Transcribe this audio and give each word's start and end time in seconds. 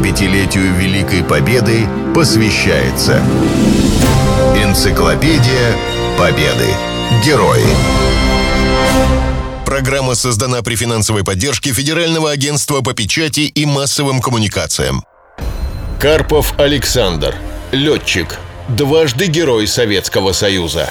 75-летию 0.00 0.74
Великой 0.76 1.22
Победы 1.22 1.86
посвящается 2.14 3.22
Энциклопедия 4.56 5.76
Победы. 6.18 6.68
Герои. 7.24 7.64
Программа 9.66 10.14
создана 10.14 10.62
при 10.62 10.74
финансовой 10.74 11.22
поддержке 11.22 11.72
Федерального 11.72 12.30
агентства 12.30 12.80
по 12.80 12.94
печати 12.94 13.40
и 13.40 13.66
массовым 13.66 14.20
коммуникациям. 14.22 15.04
Карпов 16.00 16.58
Александр. 16.58 17.34
Летчик. 17.70 18.38
Дважды 18.68 19.26
Герой 19.26 19.66
Советского 19.66 20.32
Союза. 20.32 20.90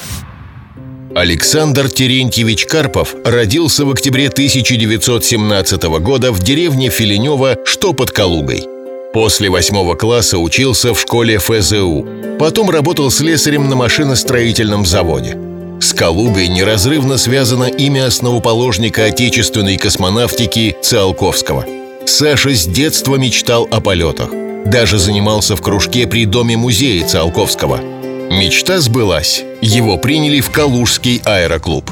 Александр 1.16 1.90
Терентьевич 1.90 2.68
Карпов 2.68 3.16
родился 3.26 3.86
в 3.86 3.90
октябре 3.90 4.28
1917 4.28 5.84
года 6.00 6.32
в 6.32 6.40
деревне 6.40 6.92
Филинева, 6.92 7.58
что 7.66 7.94
под 7.94 8.12
Калугой. 8.12 8.79
После 9.14 9.50
восьмого 9.50 9.96
класса 9.96 10.38
учился 10.38 10.94
в 10.94 11.00
школе 11.00 11.38
ФЗУ. 11.38 12.06
Потом 12.40 12.70
работал 12.70 13.10
слесарем 13.12 13.70
на 13.70 13.76
машиностроительном 13.76 14.86
заводе. 14.86 15.38
С 15.82 15.94
Калугой 15.94 16.48
неразрывно 16.48 17.18
связано 17.18 17.66
имя 17.66 18.08
основоположника 18.08 19.06
отечественной 19.06 19.78
космонавтики 19.78 20.76
Циолковского. 20.82 21.66
Саша 22.06 22.54
с 22.54 22.66
детства 22.66 23.16
мечтал 23.16 23.68
о 23.72 23.82
полетах. 23.82 24.30
Даже 24.66 24.98
занимался 24.98 25.56
в 25.56 25.62
кружке 25.62 26.06
при 26.06 26.26
доме 26.26 26.58
музея 26.58 27.08
Циолковского– 27.08 27.80
Мечта 28.30 28.80
сбылась. 28.80 29.44
Его 29.60 29.98
приняли 29.98 30.40
в 30.40 30.52
Калужский 30.52 31.20
аэроклуб. 31.26 31.90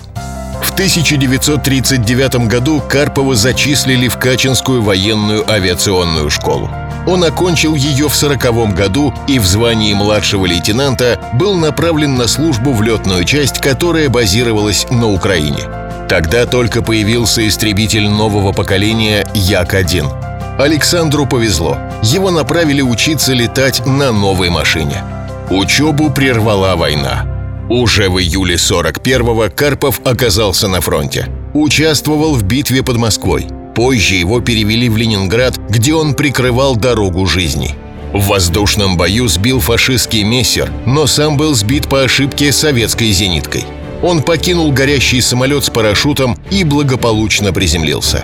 В 0.61 0.72
1939 0.72 2.47
году 2.47 2.80
Карпова 2.88 3.36
зачислили 3.36 4.08
в 4.08 4.20
Качинскую 4.20 4.84
военную 4.84 5.49
авиационную 5.49 6.30
школу. 6.30 6.70
Он 7.07 7.23
окончил 7.23 7.73
ее 7.73 8.09
в 8.09 8.16
1940 8.16 8.75
году 8.75 9.13
и 9.27 9.39
в 9.39 9.45
звании 9.45 9.94
младшего 9.94 10.45
лейтенанта 10.45 11.19
был 11.33 11.55
направлен 11.55 12.16
на 12.16 12.27
службу 12.27 12.73
в 12.73 12.81
летную 12.81 13.23
часть, 13.23 13.59
которая 13.59 14.09
базировалась 14.09 14.86
на 14.91 15.08
Украине. 15.08 15.64
Тогда 16.09 16.45
только 16.45 16.81
появился 16.81 17.47
истребитель 17.47 18.08
нового 18.08 18.52
поколения 18.52 19.27
Як-1. 19.33 20.59
Александру 20.59 21.25
повезло. 21.25 21.77
Его 22.03 22.30
направили 22.30 22.81
учиться 22.81 23.33
летать 23.33 23.86
на 23.86 24.11
новой 24.11 24.49
машине– 24.49 25.03
Учебу 25.49 26.09
прервала 26.09 26.75
война. 26.75 27.25
Уже 27.69 28.09
в 28.09 28.19
июле 28.19 28.55
41-го 28.55 29.49
Карпов 29.55 30.02
оказался 30.03 30.67
на 30.67 30.81
фронте. 30.81 31.30
Участвовал 31.53 32.33
в 32.33 32.44
битве 32.44 32.83
под 32.83 32.97
Москвой. 32.97 33.47
Позже 33.78 34.16
его 34.16 34.42
перевели 34.42 34.89
в 34.89 34.97
Ленинград, 34.97 35.59
где 35.70 35.94
он 35.94 36.16
прикрывал 36.16 36.75
дорогу 36.75 37.28
жизни. 37.28 37.75
В 38.11 38.25
воздушном 38.25 38.97
бою 38.97 39.28
сбил 39.28 39.59
фашистский 39.59 40.23
мессер, 40.23 40.72
но 40.88 41.06
сам 41.06 41.38
был 41.38 41.53
сбит 41.53 41.88
по 41.88 42.02
ошибке 42.02 42.52
советской 42.52 43.11
зениткой. 43.11 43.66
Он 44.02 44.23
покинул 44.23 44.72
горящий 44.72 45.22
самолет 45.22 45.64
с 45.64 45.70
парашютом 45.70 46.39
и 46.50 46.64
благополучно 46.64 47.53
приземлился. 47.53 48.23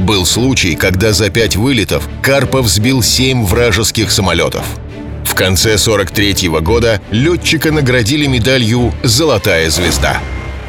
Был 0.00 0.26
случай, 0.26 0.74
когда 0.74 1.12
за 1.12 1.30
пять 1.30 1.54
вылетов 1.54 2.08
Карпов 2.20 2.66
сбил 2.66 3.00
семь 3.00 3.44
вражеских 3.44 4.10
самолетов– 4.10 4.66
в 5.24 5.34
конце 5.34 5.78
43 5.78 6.48
-го 6.48 6.60
года 6.60 7.00
летчика 7.12 7.70
наградили 7.70 8.26
медалью 8.26 8.92
«Золотая 9.04 9.70
звезда». 9.70 10.20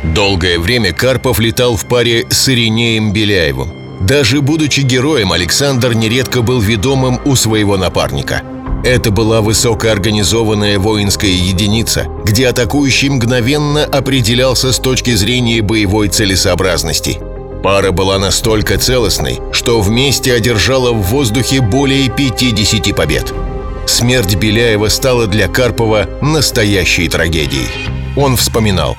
Долгое 0.03 0.59
время 0.59 0.93
Карпов 0.93 1.39
летал 1.39 1.75
в 1.77 1.87
паре 1.87 2.25
с 2.29 2.49
Иринеем 2.49 3.13
Беляевым. 3.13 3.78
Даже 3.99 4.41
будучи 4.41 4.81
героем, 4.81 5.31
Александр 5.31 5.93
нередко 5.93 6.41
был 6.41 6.59
ведомым 6.59 7.19
у 7.25 7.35
своего 7.35 7.77
напарника. 7.77 8.41
Это 8.83 9.11
была 9.11 9.41
высокоорганизованная 9.41 10.79
воинская 10.79 11.31
единица, 11.31 12.07
где 12.23 12.47
атакующий 12.47 13.09
мгновенно 13.09 13.83
определялся 13.83 14.71
с 14.71 14.79
точки 14.79 15.13
зрения 15.15 15.61
боевой 15.61 16.07
целесообразности. 16.07 17.19
Пара 17.61 17.91
была 17.91 18.17
настолько 18.19 18.77
целостной, 18.77 19.39
что 19.51 19.81
вместе 19.81 20.33
одержала 20.33 20.93
в 20.93 21.01
воздухе 21.01 21.59
более 21.59 22.09
50 22.09 22.95
побед– 22.95 23.33
Смерть 23.89 24.35
Беляева 24.35 24.87
стала 24.87 25.25
для 25.25 25.47
Карпова 25.47 26.07
настоящей 26.21 27.09
трагедией. 27.09 27.67
Он 28.15 28.37
вспоминал. 28.37 28.95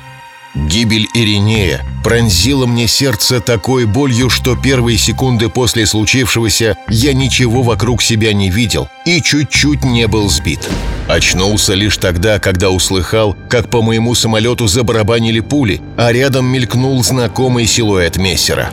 Гибель 0.55 1.07
Иринея 1.15 1.85
пронзила 2.03 2.67
мне 2.67 2.89
сердце 2.89 3.41
такой 3.41 3.85
болью, 3.85 4.31
что 4.31 4.57
первые 4.57 4.99
секунды 4.99 5.49
после 5.49 5.87
случившегося 5.87 6.77
я 6.89 7.13
ничего 7.13 7.63
вокруг 7.63 8.03
себя 8.03 8.33
не 8.33 8.51
видел 8.51 8.89
и 9.05 9.23
чуть-чуть 9.23 9.85
не 9.85 10.09
был 10.09 10.29
сбит. 10.29 10.69
Очнулся 11.07 11.75
лишь 11.75 11.99
тогда, 11.99 12.39
когда 12.39 12.71
услыхал, 12.71 13.37
как 13.49 13.71
по 13.71 13.81
моему 13.83 14.15
самолету 14.15 14.67
забарабанили 14.67 15.41
пули, 15.41 15.81
а 15.97 16.13
рядом 16.13 16.47
мелькнул 16.47 17.03
знакомый 17.05 17.67
силуэт 17.67 18.17
мессера. 18.17 18.71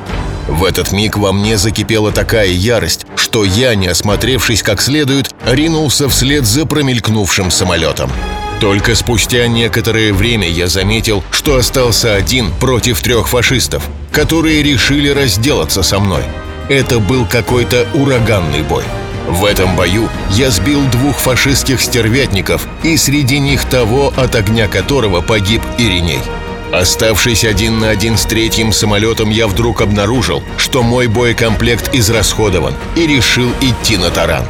В 0.47 0.63
этот 0.63 0.91
миг 0.91 1.17
во 1.17 1.33
мне 1.33 1.57
закипела 1.57 2.11
такая 2.11 2.47
ярость, 2.47 3.05
что 3.15 3.43
я, 3.43 3.75
не 3.75 3.87
осмотревшись 3.87 4.63
как 4.63 4.81
следует, 4.81 5.35
ринулся 5.45 6.09
вслед 6.09 6.45
за 6.45 6.65
промелькнувшим 6.65 7.51
самолетом. 7.51 8.09
Только 8.59 8.95
спустя 8.95 9.47
некоторое 9.47 10.13
время 10.13 10.49
я 10.49 10.67
заметил, 10.67 11.23
что 11.29 11.57
остался 11.57 12.15
один 12.15 12.51
против 12.59 13.01
трех 13.01 13.27
фашистов, 13.27 13.83
которые 14.11 14.63
решили 14.63 15.09
разделаться 15.09 15.83
со 15.83 15.99
мной. 15.99 16.23
Это 16.67 16.99
был 16.99 17.25
какой-то 17.25 17.87
ураганный 17.93 18.63
бой. 18.63 18.83
В 19.27 19.45
этом 19.45 19.75
бою 19.75 20.09
я 20.31 20.49
сбил 20.49 20.83
двух 20.85 21.17
фашистских 21.17 21.81
стервятников 21.81 22.65
и 22.83 22.97
среди 22.97 23.39
них 23.39 23.65
того, 23.65 24.13
от 24.15 24.35
огня 24.35 24.67
которого 24.67 25.21
погиб 25.21 25.61
Ириней. 25.77 26.21
Оставшись 26.71 27.45
один 27.45 27.79
на 27.79 27.89
один 27.89 28.17
с 28.17 28.25
третьим 28.25 28.73
самолетом, 28.73 29.29
я 29.29 29.47
вдруг 29.47 29.81
обнаружил, 29.81 30.43
что 30.57 30.81
мой 30.83 31.07
боекомплект 31.07 31.93
израсходован 31.93 32.73
и 32.95 33.05
решил 33.05 33.51
идти 33.61 33.97
на 33.97 34.09
таран. 34.09 34.45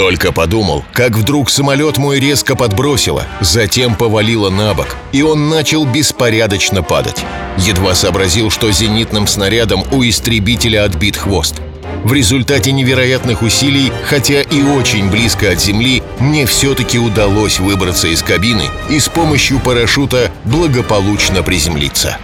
Только 0.00 0.32
подумал, 0.32 0.82
как 0.94 1.10
вдруг 1.10 1.50
самолет 1.50 1.98
мой 1.98 2.20
резко 2.20 2.56
подбросило, 2.56 3.26
затем 3.42 3.94
повалило 3.94 4.48
на 4.48 4.72
бок, 4.72 4.96
и 5.12 5.20
он 5.20 5.50
начал 5.50 5.84
беспорядочно 5.84 6.82
падать. 6.82 7.22
Едва 7.58 7.94
сообразил, 7.94 8.48
что 8.48 8.72
зенитным 8.72 9.26
снарядом 9.26 9.84
у 9.92 10.02
истребителя 10.02 10.84
отбит 10.84 11.18
хвост. 11.18 11.56
В 12.02 12.14
результате 12.14 12.72
невероятных 12.72 13.42
усилий, 13.42 13.92
хотя 14.06 14.40
и 14.40 14.62
очень 14.62 15.10
близко 15.10 15.50
от 15.50 15.60
земли, 15.60 16.02
мне 16.18 16.46
все-таки 16.46 16.98
удалось 16.98 17.60
выбраться 17.60 18.08
из 18.08 18.22
кабины 18.22 18.64
и 18.88 18.98
с 18.98 19.10
помощью 19.10 19.60
парашюта 19.60 20.30
благополучно 20.46 21.42
приземлиться. 21.42 22.16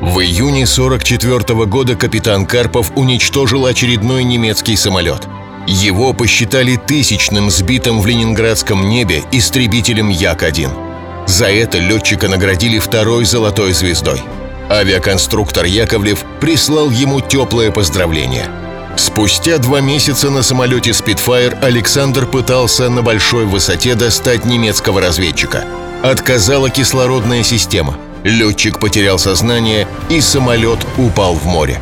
В 0.00 0.18
июне 0.18 0.66
44 0.66 1.54
-го 1.54 1.66
года 1.66 1.94
капитан 1.94 2.46
Карпов 2.46 2.90
уничтожил 2.96 3.66
очередной 3.66 4.24
немецкий 4.24 4.74
самолет. 4.74 5.28
Его 5.70 6.12
посчитали 6.12 6.76
тысячным 6.76 7.50
сбитым 7.50 8.00
в 8.00 8.06
ленинградском 8.06 8.88
небе 8.88 9.22
истребителем 9.30 10.08
Як-1. 10.08 11.26
За 11.28 11.46
это 11.46 11.78
летчика 11.78 12.28
наградили 12.28 12.78
второй 12.78 13.24
золотой 13.24 13.72
звездой. 13.72 14.20
Авиаконструктор 14.68 15.64
Яковлев 15.64 16.24
прислал 16.40 16.90
ему 16.90 17.20
теплое 17.20 17.70
поздравление– 17.70 18.46
Спустя 18.96 19.58
два 19.58 19.80
месяца 19.80 20.30
на 20.30 20.42
самолете 20.42 20.90
Spitfire 20.90 21.58
Александр 21.62 22.26
пытался 22.26 22.90
на 22.90 23.02
большой 23.02 23.46
высоте 23.46 23.94
достать 23.94 24.44
немецкого 24.44 25.00
разведчика. 25.00 25.64
Отказала 26.02 26.68
кислородная 26.68 27.42
система. 27.42 27.96
Летчик 28.24 28.78
потерял 28.78 29.18
сознание, 29.18 29.88
и 30.10 30.20
самолет 30.20 30.80
упал 30.98 31.34
в 31.34 31.46
море. 31.46 31.80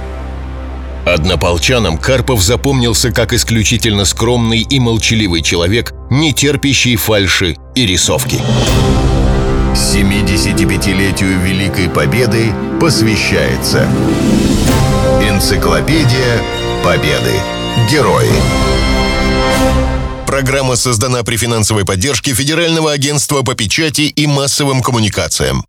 Однополчанам 1.15 1.97
Карпов 1.97 2.43
запомнился 2.43 3.11
как 3.11 3.32
исключительно 3.32 4.05
скромный 4.05 4.61
и 4.61 4.79
молчаливый 4.79 5.43
человек, 5.43 5.93
не 6.11 6.32
терпящий 6.35 6.97
фальши 6.97 7.56
и 7.75 7.87
рисовки. 7.87 8.41
75-летию 9.75 11.41
Великой 11.41 11.88
Победы 11.88 12.53
посвящается 12.81 13.88
Энциклопедия 15.23 16.43
Победы. 16.85 17.32
Герои. 17.91 18.29
Программа 20.27 20.77
создана 20.77 21.23
при 21.23 21.37
финансовой 21.37 21.87
поддержке 21.87 22.35
Федерального 22.35 22.93
агентства 22.93 23.43
по 23.43 23.55
печати 23.55 24.03
и 24.03 24.27
массовым 24.27 24.82
коммуникациям. 24.82 25.65